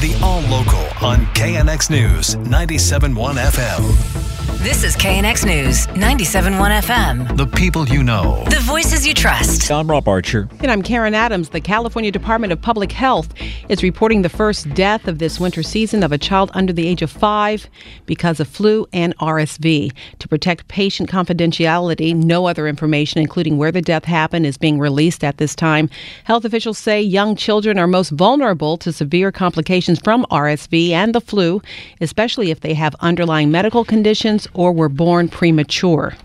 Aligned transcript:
The 0.00 0.16
All 0.22 0.42
Local 0.42 0.78
on 1.04 1.26
KNX 1.34 1.90
News 1.90 2.36
97.1 2.36 3.34
FM. 3.34 4.28
This 4.58 4.82
is 4.82 4.96
KNX 4.96 5.46
News 5.46 5.86
97.1 5.86 6.82
FM. 6.82 7.36
The 7.36 7.46
people 7.46 7.86
you 7.86 8.02
know. 8.02 8.42
The 8.50 8.58
voices 8.58 9.06
you 9.06 9.14
trust. 9.14 9.70
I'm 9.70 9.88
Rob 9.88 10.08
Archer. 10.08 10.48
And 10.60 10.70
I'm 10.70 10.82
Karen 10.82 11.14
Adams. 11.14 11.50
The 11.50 11.60
California 11.60 12.10
Department 12.10 12.52
of 12.52 12.60
Public 12.60 12.90
Health 12.90 13.32
is 13.68 13.84
reporting 13.84 14.22
the 14.22 14.28
first 14.28 14.68
death 14.74 15.06
of 15.06 15.20
this 15.20 15.38
winter 15.38 15.62
season 15.62 16.02
of 16.02 16.10
a 16.10 16.18
child 16.18 16.50
under 16.54 16.72
the 16.72 16.88
age 16.88 17.02
of 17.02 17.10
five 17.10 17.68
because 18.04 18.40
of 18.40 18.48
flu 18.48 18.84
and 18.92 19.16
RSV. 19.18 19.92
To 20.18 20.28
protect 20.28 20.66
patient 20.66 21.08
confidentiality, 21.08 22.12
no 22.12 22.46
other 22.46 22.66
information, 22.66 23.20
including 23.20 23.58
where 23.58 23.72
the 23.72 23.80
death 23.80 24.06
happened, 24.06 24.44
is 24.44 24.58
being 24.58 24.80
released 24.80 25.22
at 25.22 25.38
this 25.38 25.54
time. 25.54 25.88
Health 26.24 26.44
officials 26.44 26.78
say 26.78 27.00
young 27.00 27.36
children 27.36 27.78
are 27.78 27.86
most 27.86 28.10
vulnerable 28.10 28.76
to 28.78 28.92
severe 28.92 29.30
complications 29.30 29.87
from 29.96 30.26
RSV 30.30 30.90
and 30.90 31.14
the 31.14 31.20
flu, 31.20 31.62
especially 32.00 32.50
if 32.50 32.60
they 32.60 32.74
have 32.74 32.94
underlying 33.00 33.50
medical 33.50 33.84
conditions 33.84 34.48
or 34.52 34.72
were 34.72 34.88
born 34.88 35.28
premature. 35.28 36.16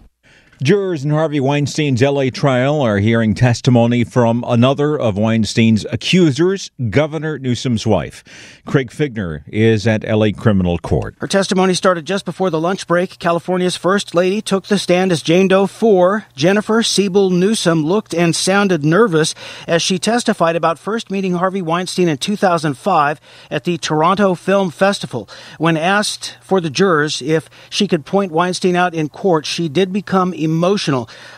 Jurors 0.63 1.03
in 1.03 1.11
Harvey 1.11 1.41
Weinstein's 1.41 2.01
LA 2.01 2.29
trial 2.29 2.79
are 2.79 2.99
hearing 2.99 3.33
testimony 3.33 4.05
from 4.05 4.45
another 4.47 4.97
of 4.97 5.17
Weinstein's 5.17 5.85
accusers, 5.91 6.71
Governor 6.89 7.37
Newsom's 7.37 7.85
wife. 7.85 8.23
Craig 8.65 8.89
Fiegener 8.89 9.43
is 9.47 9.85
at 9.85 10.07
LA 10.07 10.29
Criminal 10.31 10.77
Court. 10.77 11.15
Her 11.19 11.27
testimony 11.27 11.73
started 11.73 12.05
just 12.05 12.23
before 12.23 12.49
the 12.49 12.61
lunch 12.61 12.87
break. 12.87 13.19
California's 13.19 13.75
first 13.75 14.15
lady 14.15 14.41
took 14.41 14.67
the 14.67 14.77
stand 14.77 15.11
as 15.11 15.21
Jane 15.21 15.49
Doe 15.49 15.67
4. 15.67 16.27
Jennifer 16.33 16.81
Siebel 16.81 17.29
Newsom 17.29 17.83
looked 17.83 18.13
and 18.13 18.33
sounded 18.33 18.85
nervous 18.85 19.35
as 19.67 19.81
she 19.81 19.99
testified 19.99 20.55
about 20.55 20.79
first 20.79 21.11
meeting 21.11 21.33
Harvey 21.33 21.61
Weinstein 21.61 22.07
in 22.07 22.17
2005 22.17 23.19
at 23.51 23.65
the 23.65 23.77
Toronto 23.79 24.33
Film 24.33 24.71
Festival. 24.71 25.27
When 25.57 25.75
asked 25.75 26.37
for 26.39 26.61
the 26.61 26.69
jurors 26.69 27.21
if 27.21 27.49
she 27.69 27.85
could 27.85 28.05
point 28.05 28.31
Weinstein 28.31 28.77
out 28.77 28.93
in 28.93 29.09
court, 29.09 29.45
she 29.45 29.67
did 29.67 29.91
become 29.91 30.31
emotional. 30.33 30.52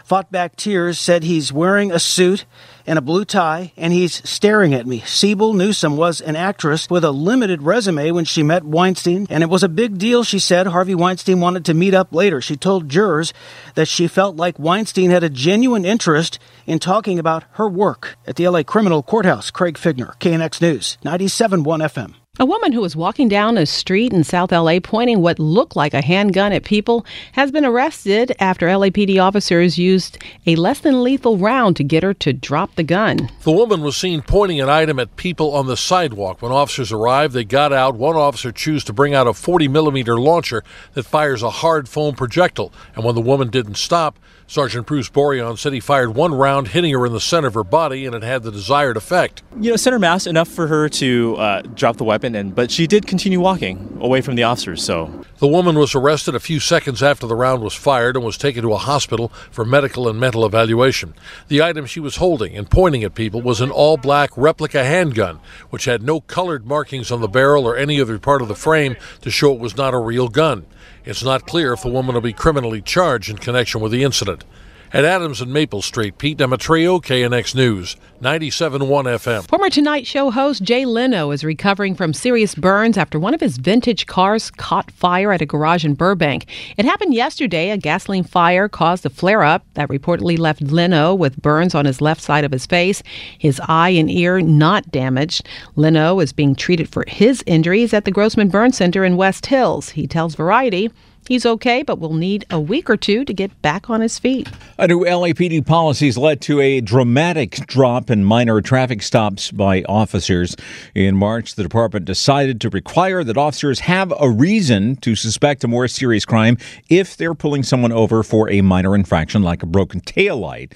Fought 0.03 0.31
back 0.31 0.55
tears, 0.55 0.99
said 0.99 1.23
he's 1.23 1.51
wearing 1.51 1.91
a 1.91 1.99
suit 1.99 2.45
and 2.87 2.99
a 2.99 3.01
blue 3.01 3.25
tie, 3.25 3.71
and 3.77 3.91
he's 3.91 4.27
staring 4.29 4.73
at 4.73 4.85
me. 4.85 4.99
Siebel 5.05 5.53
Newsom 5.53 5.97
was 5.97 6.21
an 6.21 6.35
actress 6.35 6.89
with 6.89 7.03
a 7.03 7.11
limited 7.11 7.61
resume 7.61 8.11
when 8.11 8.25
she 8.25 8.43
met 8.43 8.63
Weinstein, 8.63 9.27
and 9.29 9.43
it 9.43 9.49
was 9.49 9.63
a 9.63 9.69
big 9.69 9.97
deal, 9.97 10.23
she 10.23 10.39
said. 10.39 10.67
Harvey 10.67 10.95
Weinstein 10.95 11.39
wanted 11.39 11.65
to 11.65 11.73
meet 11.73 11.93
up 11.93 12.13
later. 12.13 12.41
She 12.41 12.55
told 12.55 12.89
jurors 12.89 13.33
that 13.75 13.87
she 13.87 14.07
felt 14.07 14.35
like 14.35 14.59
Weinstein 14.59 15.09
had 15.09 15.23
a 15.23 15.29
genuine 15.29 15.85
interest 15.85 16.37
in 16.65 16.79
talking 16.79 17.19
about 17.19 17.43
her 17.53 17.67
work 17.67 18.17
at 18.27 18.35
the 18.35 18.47
LA 18.47 18.63
Criminal 18.63 19.01
Courthouse. 19.01 19.51
Craig 19.51 19.75
Fiegener, 19.75 20.17
KNX 20.19 20.61
News, 20.61 20.97
97.1 21.03 21.63
FM. 21.81 22.24
A 22.37 22.45
woman 22.45 22.73
who 22.73 22.81
was 22.81 22.97
walking 22.97 23.29
down 23.29 23.57
a 23.57 23.65
street 23.65 24.11
in 24.11 24.25
South 24.25 24.51
LA 24.51 24.79
pointing 24.83 25.21
what 25.21 25.39
looked 25.39 25.77
like 25.77 25.93
a 25.93 26.01
handgun 26.01 26.51
at 26.51 26.65
people 26.65 27.05
has 27.31 27.49
been 27.49 27.63
arrested 27.63 28.35
after 28.39 28.67
LAPD 28.67 29.23
officers 29.23 29.77
used 29.77 30.17
a 30.45 30.57
less 30.57 30.81
than 30.81 31.01
lethal 31.01 31.37
round 31.37 31.77
to 31.77 31.83
get 31.85 32.03
her 32.03 32.13
to 32.15 32.33
drop 32.33 32.75
the 32.75 32.83
gun. 32.83 33.29
The 33.43 33.53
woman 33.53 33.79
was 33.79 33.95
seen 33.95 34.21
pointing 34.21 34.59
an 34.59 34.67
item 34.67 34.99
at 34.99 35.15
people 35.15 35.55
on 35.55 35.67
the 35.67 35.77
sidewalk. 35.77 36.41
When 36.41 36.51
officers 36.51 36.91
arrived, 36.91 37.33
they 37.33 37.45
got 37.45 37.71
out. 37.71 37.95
One 37.95 38.17
officer 38.17 38.51
chose 38.51 38.83
to 38.83 38.91
bring 38.91 39.13
out 39.13 39.27
a 39.27 39.33
40 39.33 39.69
millimeter 39.69 40.19
launcher 40.19 40.61
that 40.93 41.03
fires 41.03 41.41
a 41.41 41.49
hard 41.49 41.87
foam 41.87 42.15
projectile. 42.15 42.73
And 42.95 43.05
when 43.05 43.15
the 43.15 43.21
woman 43.21 43.49
didn't 43.49 43.75
stop, 43.75 44.19
Sergeant 44.47 44.85
Bruce 44.85 45.09
Borihanh 45.09 45.57
said 45.57 45.73
he 45.73 45.79
fired 45.79 46.13
one 46.13 46.33
round, 46.33 46.67
hitting 46.69 46.93
her 46.93 47.05
in 47.05 47.13
the 47.13 47.19
center 47.19 47.47
of 47.47 47.55
her 47.55 47.63
body, 47.63 48.05
and 48.05 48.13
it 48.13 48.21
had 48.21 48.43
the 48.43 48.51
desired 48.51 48.95
effect. 48.95 49.41
You 49.59 49.71
know, 49.71 49.75
center 49.75 49.97
mass 49.97 50.27
enough 50.27 50.47
for 50.47 50.67
her 50.67 50.87
to 50.89 51.35
uh, 51.37 51.61
drop 51.61 51.97
the 51.97 52.03
weapon, 52.03 52.24
and 52.33 52.55
but 52.55 52.71
she 52.71 52.87
did 52.87 53.05
continue 53.05 53.39
walking 53.39 53.97
away 53.99 54.21
from 54.21 54.35
the 54.35 54.43
officers. 54.43 54.83
So 54.83 55.25
the 55.37 55.47
woman 55.47 55.77
was 55.77 55.93
arrested 55.93 56.33
a 56.33 56.39
few 56.39 56.59
seconds 56.59 57.03
after 57.03 57.27
the 57.27 57.35
round 57.35 57.61
was 57.61 57.73
fired 57.73 58.15
and 58.15 58.25
was 58.25 58.37
taken 58.37 58.63
to 58.63 58.73
a 58.73 58.77
hospital 58.77 59.27
for 59.51 59.65
medical 59.65 60.07
and 60.07 60.17
mental 60.17 60.45
evaluation. 60.45 61.13
The 61.49 61.61
item 61.61 61.85
she 61.85 61.99
was 61.99 62.15
holding 62.15 62.55
and 62.57 62.69
pointing 62.69 63.03
at 63.03 63.13
people 63.13 63.41
was 63.41 63.59
an 63.59 63.69
all-black 63.69 64.31
replica 64.37 64.83
handgun, 64.83 65.39
which 65.69 65.85
had 65.85 66.01
no 66.01 66.21
colored 66.21 66.65
markings 66.65 67.11
on 67.11 67.19
the 67.21 67.27
barrel 67.27 67.67
or 67.67 67.75
any 67.75 67.99
other 67.99 68.17
part 68.17 68.41
of 68.41 68.47
the 68.47 68.55
frame 68.55 68.95
to 69.21 69.29
show 69.29 69.53
it 69.53 69.59
was 69.59 69.75
not 69.75 69.93
a 69.93 69.99
real 69.99 70.29
gun. 70.29 70.65
It's 71.03 71.23
not 71.23 71.45
clear 71.45 71.73
if 71.73 71.81
the 71.81 71.89
woman 71.89 72.15
will 72.15 72.21
be 72.21 72.33
criminally 72.33 72.81
charged 72.81 73.29
in 73.29 73.37
connection 73.37 73.81
with 73.81 73.91
the 73.91 74.03
incident. 74.03 74.45
At 74.93 75.03
Adams 75.03 75.41
and 75.41 75.51
Maple 75.51 75.81
Street, 75.81 76.17
Pete 76.19 76.37
Demetriou, 76.37 77.01
KNX 77.01 77.55
News, 77.55 77.97
97.1 78.21 78.79
FM. 78.87 79.47
Former 79.47 79.69
Tonight 79.69 80.07
Show 80.07 80.31
host 80.31 80.63
Jay 80.63 80.85
Leno 80.85 81.31
is 81.31 81.43
recovering 81.43 81.95
from 81.95 82.13
serious 82.13 82.55
burns 82.55 82.97
after 82.97 83.19
one 83.19 83.33
of 83.33 83.41
his 83.41 83.57
vintage 83.57 84.05
cars 84.05 84.51
caught 84.51 84.91
fire 84.91 85.33
at 85.33 85.41
a 85.41 85.45
garage 85.45 85.83
in 85.83 85.95
Burbank. 85.95 86.45
It 86.77 86.85
happened 86.85 87.13
yesterday. 87.13 87.71
A 87.71 87.77
gasoline 87.77 88.23
fire 88.23 88.69
caused 88.69 89.05
a 89.05 89.09
flare 89.09 89.43
up 89.43 89.65
that 89.73 89.89
reportedly 89.89 90.37
left 90.37 90.61
Leno 90.61 91.13
with 91.13 91.41
burns 91.41 91.75
on 91.75 91.85
his 91.85 91.99
left 91.99 92.21
side 92.21 92.45
of 92.45 92.51
his 92.51 92.65
face, 92.65 93.01
his 93.37 93.59
eye 93.67 93.89
and 93.89 94.09
ear 94.09 94.39
not 94.39 94.89
damaged. 94.91 95.45
Leno 95.75 96.19
is 96.19 96.31
being 96.31 96.55
treated 96.55 96.87
for 96.87 97.03
his 97.07 97.43
injuries 97.47 97.93
at 97.93 98.05
the 98.05 98.11
Grossman 98.11 98.49
Burn 98.49 98.71
Center 98.71 99.03
in 99.03 99.17
West 99.17 99.47
Hills. 99.47 99.89
He 99.89 100.07
tells 100.07 100.35
Variety. 100.35 100.91
He's 101.27 101.45
okay, 101.45 101.81
but 101.81 101.97
will 101.97 102.13
need 102.13 102.45
a 102.51 102.59
week 102.59 102.87
or 102.87 102.97
two 102.97 103.25
to 103.25 103.33
get 103.33 103.59
back 103.63 103.89
on 103.89 104.01
his 104.01 104.19
feet. 104.19 104.47
A 104.77 104.87
new 104.87 104.99
LAPD 104.99 105.65
policies 105.65 106.19
led 106.19 106.39
to 106.41 106.59
a 106.59 106.81
dramatic 106.81 107.65
drop 107.65 108.11
in 108.11 108.23
minor 108.23 108.61
traffic 108.61 109.01
stops 109.01 109.49
by 109.49 109.81
officers. 109.83 110.55
In 110.93 111.17
March, 111.17 111.55
the 111.55 111.63
department 111.63 112.05
decided 112.05 112.61
to 112.61 112.69
require 112.69 113.23
that 113.23 113.37
officers 113.37 113.79
have 113.79 114.13
a 114.19 114.29
reason 114.29 114.97
to 114.97 115.15
suspect 115.15 115.63
a 115.63 115.67
more 115.67 115.87
serious 115.87 116.25
crime 116.25 116.57
if 116.89 117.17
they're 117.17 117.33
pulling 117.33 117.63
someone 117.63 117.91
over 117.91 118.21
for 118.21 118.47
a 118.51 118.61
minor 118.61 118.93
infraction 118.93 119.41
like 119.41 119.63
a 119.63 119.65
broken 119.65 120.01
taillight. 120.01 120.73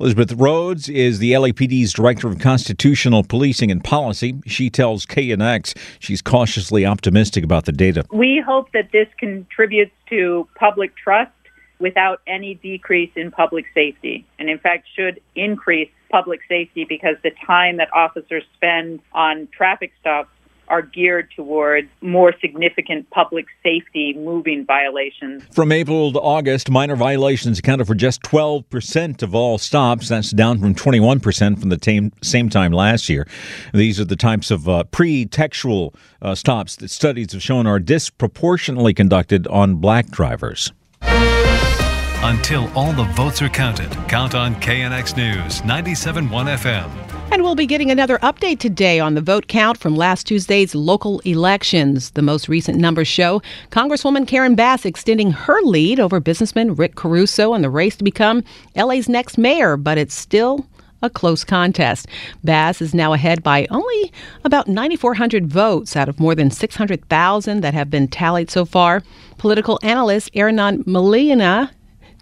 Elizabeth 0.00 0.32
Rhodes 0.32 0.88
is 0.88 1.20
the 1.20 1.30
LAPD's 1.32 1.92
director 1.92 2.26
of 2.26 2.40
constitutional 2.40 3.22
policing 3.22 3.70
and 3.70 3.84
policy. 3.84 4.34
She 4.46 4.68
tells 4.68 5.06
KNX 5.06 5.78
she's 6.00 6.20
cautiously 6.20 6.84
optimistic 6.84 7.44
about 7.44 7.66
the 7.66 7.72
data. 7.72 8.04
We 8.10 8.42
hope 8.44 8.72
that 8.72 8.90
this 8.90 9.06
contributes 9.18 9.91
to 10.08 10.48
public 10.56 10.96
trust 10.96 11.30
without 11.78 12.20
any 12.26 12.54
decrease 12.54 13.10
in 13.16 13.30
public 13.30 13.64
safety, 13.74 14.24
and 14.38 14.48
in 14.48 14.58
fact 14.58 14.86
should 14.94 15.20
increase 15.34 15.90
public 16.10 16.40
safety 16.48 16.84
because 16.84 17.16
the 17.22 17.32
time 17.44 17.78
that 17.78 17.92
officers 17.92 18.44
spend 18.54 19.00
on 19.12 19.48
traffic 19.56 19.92
stops 20.00 20.30
are 20.72 20.80
geared 20.80 21.30
towards 21.36 21.86
more 22.00 22.32
significant 22.40 23.08
public 23.10 23.44
safety 23.62 24.14
moving 24.14 24.64
violations. 24.64 25.42
From 25.52 25.70
April 25.70 26.10
to 26.14 26.18
August, 26.18 26.70
minor 26.70 26.96
violations 26.96 27.58
accounted 27.58 27.86
for 27.86 27.94
just 27.94 28.22
12% 28.22 29.22
of 29.22 29.34
all 29.34 29.58
stops. 29.58 30.08
That's 30.08 30.30
down 30.30 30.60
from 30.60 30.74
21% 30.74 31.60
from 31.60 31.68
the 31.68 31.78
same, 31.82 32.10
same 32.22 32.48
time 32.48 32.72
last 32.72 33.10
year. 33.10 33.28
These 33.74 34.00
are 34.00 34.06
the 34.06 34.16
types 34.16 34.50
of 34.50 34.66
uh, 34.66 34.84
pre-textual 34.84 35.94
uh, 36.22 36.34
stops 36.34 36.76
that 36.76 36.88
studies 36.88 37.32
have 37.32 37.42
shown 37.42 37.66
are 37.66 37.78
disproportionately 37.78 38.94
conducted 38.94 39.46
on 39.48 39.74
black 39.74 40.08
drivers. 40.08 40.72
Until 41.02 42.70
all 42.74 42.94
the 42.94 43.04
votes 43.12 43.42
are 43.42 43.50
counted, 43.50 43.90
count 44.08 44.34
on 44.34 44.54
KNX 44.54 45.18
News 45.18 45.60
97.1 45.62 46.30
FM. 46.56 47.11
And 47.32 47.42
we'll 47.42 47.54
be 47.54 47.64
getting 47.64 47.90
another 47.90 48.18
update 48.18 48.58
today 48.58 49.00
on 49.00 49.14
the 49.14 49.22
vote 49.22 49.48
count 49.48 49.78
from 49.78 49.96
last 49.96 50.26
Tuesday's 50.26 50.74
local 50.74 51.20
elections. 51.20 52.10
The 52.10 52.20
most 52.20 52.46
recent 52.46 52.76
numbers 52.76 53.08
show 53.08 53.40
Congresswoman 53.70 54.28
Karen 54.28 54.54
Bass 54.54 54.84
extending 54.84 55.30
her 55.30 55.58
lead 55.62 55.98
over 55.98 56.20
businessman 56.20 56.74
Rick 56.74 56.94
Caruso 56.94 57.54
in 57.54 57.62
the 57.62 57.70
race 57.70 57.96
to 57.96 58.04
become 58.04 58.44
LA's 58.76 59.08
next 59.08 59.38
mayor, 59.38 59.78
but 59.78 59.96
it's 59.96 60.12
still 60.12 60.66
a 61.00 61.08
close 61.08 61.42
contest. 61.42 62.06
Bass 62.44 62.82
is 62.82 62.92
now 62.92 63.14
ahead 63.14 63.42
by 63.42 63.66
only 63.70 64.12
about 64.44 64.68
9,400 64.68 65.46
votes 65.46 65.96
out 65.96 66.10
of 66.10 66.20
more 66.20 66.34
than 66.34 66.50
600,000 66.50 67.62
that 67.62 67.72
have 67.72 67.88
been 67.88 68.08
tallied 68.08 68.50
so 68.50 68.66
far. 68.66 69.02
Political 69.38 69.78
analyst 69.82 70.30
Ernan 70.34 70.86
Molina 70.86 71.70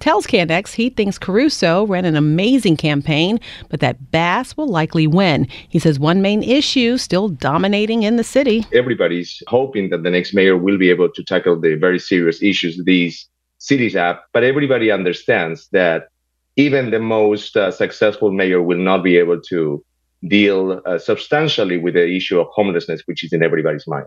tells 0.01 0.27
KNX 0.27 0.73
he 0.73 0.91
thinks 0.91 1.19
Caruso 1.19 1.87
ran 1.87 2.05
an 2.05 2.17
amazing 2.17 2.77
campaign, 2.77 3.39
but 3.69 3.81
that 3.81 4.11
Bass 4.11 4.57
will 4.57 4.69
likely 4.69 5.07
win. 5.07 5.47
He 5.69 5.79
says 5.79 6.01
one 6.01 6.23
main 6.23 6.43
issue 6.43 6.99
still 6.99 7.29
dominating 7.29 8.03
in 8.03 8.17
the 8.17 8.25
city. 8.25 8.67
Everybody's 8.73 9.43
hoping 9.47 9.91
that 9.91 10.03
the 10.03 10.11
next 10.11 10.35
mayor 10.35 10.57
will 10.57 10.79
be 10.79 10.91
able 10.91 11.11
to 11.11 11.23
tackle 11.23 11.61
the 11.61 11.75
very 11.75 11.99
serious 11.99 12.43
issues 12.43 12.83
these 12.85 13.29
cities 13.59 13.95
have, 13.95 14.19
but 14.33 14.43
everybody 14.43 14.91
understands 14.91 15.69
that 15.73 16.09
even 16.57 16.91
the 16.91 16.99
most 16.99 17.57
uh, 17.57 17.71
successful 17.71 18.33
mayor 18.33 18.63
will 18.63 18.79
not 18.79 19.05
be 19.05 19.17
able 19.17 19.41
to 19.41 19.85
deal 20.29 20.81
uh, 20.85 20.99
substantially 20.99 21.79
with 21.79 21.95
the 21.95 22.07
issue 22.07 22.39
of 22.39 22.47
homelessness, 22.53 23.03
which 23.07 23.25
is 23.25 23.33
in 23.33 23.43
everybody's 23.43 23.87
mind. 23.87 24.07